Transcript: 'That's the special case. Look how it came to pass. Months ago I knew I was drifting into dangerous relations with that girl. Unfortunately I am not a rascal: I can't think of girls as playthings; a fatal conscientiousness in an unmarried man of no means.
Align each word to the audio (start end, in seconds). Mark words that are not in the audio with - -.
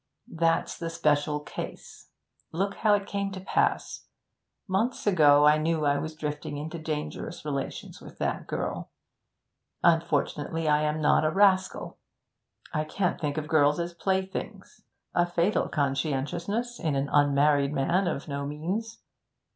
'That's 0.29 0.79
the 0.79 0.89
special 0.89 1.39
case. 1.41 2.09
Look 2.51 2.73
how 2.77 2.95
it 2.95 3.05
came 3.05 3.31
to 3.33 3.39
pass. 3.39 4.07
Months 4.67 5.05
ago 5.05 5.45
I 5.45 5.59
knew 5.59 5.85
I 5.85 5.99
was 5.99 6.15
drifting 6.15 6.57
into 6.57 6.79
dangerous 6.79 7.45
relations 7.45 8.01
with 8.01 8.17
that 8.17 8.47
girl. 8.47 8.89
Unfortunately 9.83 10.67
I 10.67 10.81
am 10.81 11.01
not 11.01 11.23
a 11.23 11.29
rascal: 11.29 11.99
I 12.73 12.83
can't 12.83 13.21
think 13.21 13.37
of 13.37 13.47
girls 13.47 13.79
as 13.79 13.93
playthings; 13.93 14.81
a 15.13 15.23
fatal 15.27 15.69
conscientiousness 15.69 16.79
in 16.79 16.95
an 16.95 17.07
unmarried 17.09 17.71
man 17.71 18.07
of 18.07 18.27
no 18.27 18.47
means. 18.47 19.01